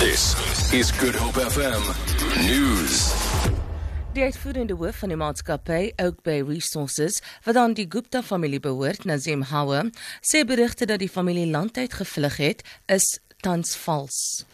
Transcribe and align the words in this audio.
This 0.00 0.32
is 0.72 0.90
Good 0.96 1.14
Hope 1.14 1.40
FM 1.40 1.82
News. 2.48 3.12
Die 4.16 4.22
uitvoerende 4.22 4.72
hoof 4.74 5.02
van 5.02 5.12
die 5.12 5.18
maatskappy, 5.20 5.90
Oak 6.00 6.22
Bay 6.24 6.40
Resources, 6.40 7.18
wat 7.44 7.58
aan 7.60 7.74
die 7.76 7.84
Gupta 7.88 8.22
familie 8.24 8.62
behoort, 8.64 9.04
Nazim 9.04 9.42
Hawa, 9.50 9.82
sê 10.24 10.40
berigte 10.48 10.88
dat 10.88 11.04
die 11.04 11.10
familie 11.12 11.44
landtyd 11.52 11.92
gevlug 12.00 12.40
het, 12.40 12.64
is 12.88 13.18
tans 13.44 13.76
vals. 13.76 14.46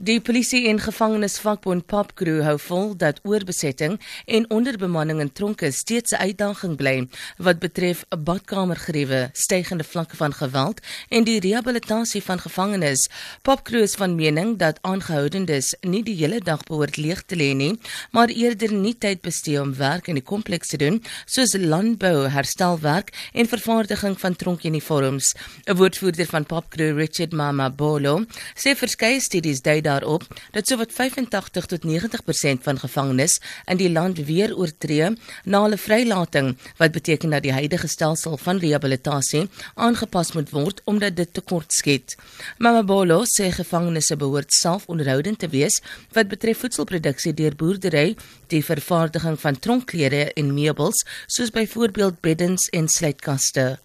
Die 0.00 0.16
polisie 0.24 0.62
en 0.70 0.78
gevangenisvakbond 0.80 1.84
Papcrew 1.84 2.38
hou 2.40 2.54
vol 2.64 2.94
dat 2.96 3.18
oorbesetting 3.28 3.98
en 4.24 4.46
onderbemanning 4.48 5.18
in 5.20 5.32
tronke 5.36 5.68
steeds 5.76 6.12
'n 6.12 6.22
uitdaging 6.24 6.76
bly 6.76 7.08
wat 7.36 7.58
betref 7.58 8.04
badkamergeriewe, 8.08 9.28
stygende 9.32 9.84
vlakke 9.84 10.16
van 10.16 10.32
geweld 10.32 10.80
en 11.08 11.24
die 11.24 11.40
rehabilitasie 11.40 12.22
van 12.22 12.38
gevangenes. 12.38 13.08
Papcrew 13.42 13.82
is 13.82 13.94
van 13.94 14.14
mening 14.14 14.56
dat 14.56 14.78
aangehoudendes 14.80 15.74
nie 15.80 16.02
die 16.02 16.16
hele 16.16 16.40
dag 16.40 16.64
behoort 16.64 16.96
leeg 16.96 17.22
te 17.26 17.36
lê 17.36 17.54
nie, 17.54 17.78
maar 18.10 18.28
eerder 18.28 18.72
nie 18.72 18.98
tyd 18.98 19.20
bestee 19.20 19.60
om 19.60 19.74
werk 19.74 20.08
in 20.08 20.14
die 20.14 20.24
kompleks 20.24 20.68
te 20.68 20.76
doen 20.76 21.02
soos 21.26 21.52
landbou, 21.52 22.28
herstelwerk 22.28 23.12
en 23.32 23.46
vervaardiging 23.46 24.20
van 24.20 24.36
tronkuniforms. 24.36 25.34
'n 25.66 25.76
Woordvoerder 25.76 26.26
van 26.26 26.46
Papcrew, 26.46 26.96
Richard 26.96 27.32
Mamabolo, 27.32 28.24
sê 28.56 28.74
verskeie 28.74 29.20
studies 29.20 29.60
dui 29.60 29.80
daarop 29.90 30.26
dat 30.54 30.68
sowat 30.70 30.92
85 30.94 31.66
tot 31.72 31.86
90% 31.86 32.64
van 32.66 32.78
gevangenes 32.78 33.38
in 33.66 33.80
die 33.80 33.90
land 33.90 34.18
weer 34.30 34.54
oortree 34.56 35.10
na 35.44 35.62
hulle 35.64 35.78
vrylating, 35.78 36.54
wat 36.78 36.94
beteken 36.96 37.30
dat 37.34 37.42
die 37.42 37.52
huidige 37.52 37.88
stelsel 37.88 38.36
van 38.36 38.62
rehabilitasie 38.62 39.46
aangepas 39.74 40.32
moet 40.36 40.50
word 40.54 40.82
omdat 40.84 41.16
dit 41.16 41.34
tekort 41.34 41.72
skiet. 41.72 42.16
Mamabolo 42.58 43.22
sê 43.28 43.50
gevangenes 43.54 44.12
behoort 44.20 44.52
selfonderhoudend 44.52 45.38
te 45.38 45.48
wees 45.48 45.80
wat 46.16 46.28
betref 46.32 46.62
voedselproduksie 46.64 47.34
deur 47.34 47.56
boerdery, 47.56 48.16
die 48.52 48.62
vervaardiging 48.64 49.38
van 49.40 49.58
tronkklere 49.58 50.26
en 50.34 50.54
meubels, 50.54 51.04
soos 51.26 51.54
byvoorbeeld 51.54 52.20
beddens 52.20 52.68
en 52.76 52.88
sluitkaste. 52.88 53.78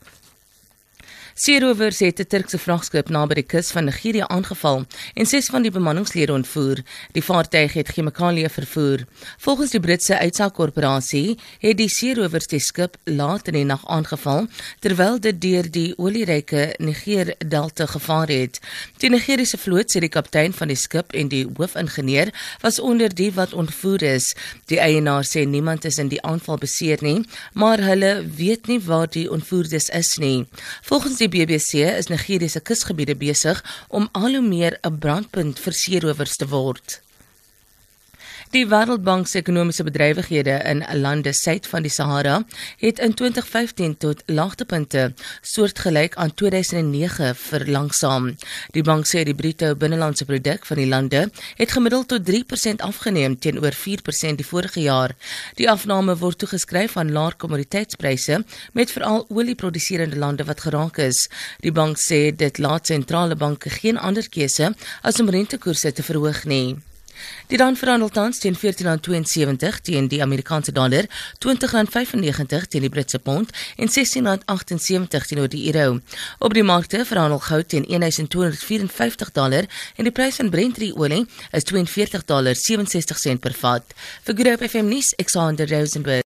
Seerowers 1.37 1.99
het 1.99 2.19
'n 2.19 2.27
Turkse 2.27 2.57
vragskip 2.57 3.09
naby 3.09 3.33
die 3.33 3.43
kus 3.43 3.71
van 3.71 3.83
Nigerië 3.83 4.23
aangeval 4.27 4.85
en 5.13 5.25
ses 5.25 5.45
van 5.45 5.61
die 5.61 5.71
bemanningslede 5.71 6.31
ontvoer. 6.31 6.77
Die 7.11 7.23
vaartuig 7.23 7.73
het 7.73 7.87
chemikalieë 7.87 8.49
vervoer. 8.49 8.99
Volgens 9.37 9.71
die 9.71 9.79
Britse 9.79 10.19
uitsaakkorporasie 10.19 11.37
het 11.59 11.77
die 11.77 11.89
seerowers 11.89 12.47
die 12.47 12.59
skip 12.59 12.95
laat 13.03 13.47
in 13.47 13.53
die 13.53 13.63
nag 13.65 13.87
aangeval 13.87 14.47
terwyl 14.79 15.19
dit 15.19 15.41
deur 15.41 15.71
die 15.71 15.97
olieryke 15.97 16.73
Niger 16.77 17.35
Delta 17.37 17.85
gevaar 17.85 18.27
het. 18.27 18.59
Die 18.97 19.09
Nigeriese 19.09 19.57
vloot 19.57 19.91
sê 19.91 19.99
die 19.99 20.09
kaptein 20.09 20.53
van 20.53 20.67
die 20.67 20.77
skip 20.77 21.11
en 21.11 21.27
die 21.27 21.47
hoofingenieur 21.57 22.31
was 22.61 22.79
onder 22.79 23.15
die 23.15 23.31
wat 23.31 23.53
ontvoer 23.53 24.01
is. 24.03 24.35
Die 24.65 24.79
eienaar 24.79 25.23
sê 25.23 25.45
niemand 25.45 25.85
is 25.85 25.97
in 25.97 26.07
die 26.07 26.21
aanval 26.21 26.57
beseer 26.57 26.97
nie, 27.01 27.25
maar 27.53 27.77
hulle 27.77 28.25
weet 28.35 28.67
nie 28.67 28.79
waar 28.79 29.09
die 29.09 29.31
ontvoerdes 29.31 29.89
is 29.89 30.15
nie. 30.15 30.47
Volgens 30.81 31.17
die 31.17 31.24
BBC 31.29 31.85
is 31.97 32.07
Nigeriese 32.09 32.59
kusgebiede 32.61 33.15
besig 33.15 33.61
om 33.89 34.09
al 34.11 34.37
hoe 34.37 34.41
meer 34.41 34.77
'n 34.81 34.99
brandpunt 34.99 35.59
vir 35.59 35.73
seerowers 35.73 36.35
te 36.37 36.47
word. 36.47 37.04
Die 38.53 38.67
Wêreldbank 38.69 39.27
se 39.27 39.39
ekonomiese 39.41 39.83
bedrywighede 39.83 40.59
in 40.69 40.83
lande 41.01 41.33
suid 41.33 41.65
van 41.67 41.81
die 41.81 41.91
Sahara 41.91 42.35
het 42.77 42.99
in 42.99 43.13
2015 43.17 43.97
tot 43.97 44.21
laagtepunte 44.25 45.13
soortgelyk 45.41 46.15
aan 46.15 46.33
2009 46.33 47.35
verlangsaam. 47.35 48.29
Die 48.77 48.85
bank 48.85 49.09
sê 49.09 49.25
die 49.25 49.35
bruto 49.35 49.73
binnelandse 49.75 50.29
produk 50.29 50.65
van 50.69 50.77
die 50.77 50.87
lande 50.87 51.25
het 51.57 51.73
gemiddeld 51.73 52.07
tot 52.13 52.29
3% 52.29 52.85
afgeneem 52.85 53.39
teenoor 53.39 53.73
4% 53.73 54.37
die 54.37 54.49
vorige 54.53 54.81
jaar. 54.85 55.17
Die 55.57 55.69
afname 55.69 56.17
word 56.21 56.37
toegeskryf 56.45 56.97
aan 57.01 57.11
laer 57.11 57.35
kommoditeitspryse 57.35 58.43
met 58.73 58.91
veral 58.93 59.25
olieproduserende 59.29 60.21
lande 60.21 60.45
wat 60.45 60.61
geraak 60.61 61.01
is. 61.01 61.25
Die 61.65 61.73
bank 61.73 61.97
sê 61.97 62.29
dit 62.29 62.57
laat 62.61 62.93
sentrale 62.93 63.35
banke 63.35 63.69
geen 63.69 63.97
ander 63.97 64.29
keuse 64.29 64.75
as 65.01 65.19
om 65.19 65.29
rentekoerse 65.29 65.91
te 65.91 66.03
verhoog 66.03 66.45
nie. 66.45 66.75
Die 67.47 67.57
rand 67.57 67.77
verhandel 67.77 68.09
tans 68.09 68.39
teen 68.39 68.55
R14.72 68.55 69.81
teen 69.81 70.07
die 70.07 70.21
Amerikaanse 70.21 70.71
dollar, 70.71 71.05
R20.95 71.39 72.67
teen 72.69 72.81
die 72.81 72.89
Britse 72.89 73.19
pond 73.19 73.51
en 73.77 73.89
R16.78 73.89 75.27
teenoor 75.29 75.49
die 75.49 75.65
euro. 75.73 75.99
Op 76.39 76.53
die 76.53 76.63
markte 76.63 77.05
verhandel 77.05 77.39
goud 77.39 77.69
teen 77.69 77.85
$1254 77.85 79.31
dollar 79.33 79.65
en 79.95 80.03
die 80.07 80.11
prys 80.11 80.39
van 80.41 80.49
Brent 80.49 80.79
olie 80.95 81.25
is 81.51 81.63
$42.67 81.69 83.39
per 83.39 83.53
vat. 83.53 83.93
Vir 84.23 84.35
Groep 84.35 84.63
FM 84.69 84.89
nuus, 84.89 85.13
Alexander 85.19 85.69
Rosenberg 85.69 86.23